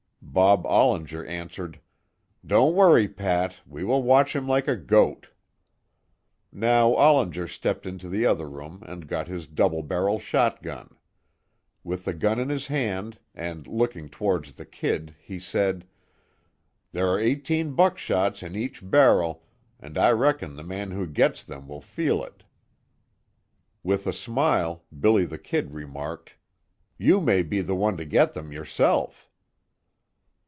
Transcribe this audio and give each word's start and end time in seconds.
Bob 0.33 0.65
Ollinger 0.65 1.25
answered: 1.27 1.81
"Don't 2.45 2.73
worry, 2.73 3.05
Pat, 3.09 3.57
we 3.67 3.83
will 3.83 4.01
watch 4.01 4.33
him 4.33 4.47
like 4.47 4.65
a 4.65 4.77
goat." 4.77 5.27
Now 6.53 6.93
Ollinger 6.95 7.47
stepped 7.49 7.85
into 7.85 8.07
the 8.07 8.25
other 8.25 8.47
room 8.47 8.81
and 8.87 9.09
got 9.09 9.27
his 9.27 9.45
double 9.45 9.83
barrel 9.83 10.19
shot 10.19 10.63
gun. 10.63 10.95
With 11.83 12.05
the 12.05 12.13
gun 12.13 12.39
in 12.39 12.47
his 12.47 12.67
hand, 12.67 13.19
and 13.35 13.67
looking 13.67 14.07
towards 14.07 14.53
the 14.53 14.63
"Kid," 14.65 15.15
he 15.21 15.37
said: 15.37 15.85
"There 16.93 17.09
are 17.09 17.19
eighteen 17.19 17.73
buckshot 17.73 18.41
in 18.41 18.55
each 18.55 18.89
barrel, 18.89 19.43
and 19.81 19.97
I 19.97 20.11
reckon 20.11 20.55
the 20.55 20.63
man 20.63 20.91
who 20.91 21.07
gets 21.07 21.43
them 21.43 21.67
will 21.67 21.81
feel 21.81 22.23
it." 22.23 22.45
With 23.83 24.07
a 24.07 24.13
smile, 24.13 24.85
"Billy 24.97 25.25
the 25.25 25.39
Kid" 25.39 25.73
remarked: 25.73 26.37
"You 26.97 27.19
may 27.19 27.43
be 27.43 27.59
the 27.59 27.75
one 27.75 27.97
to 27.97 28.05
get 28.05 28.31
them 28.31 28.53
yourself." 28.53 29.27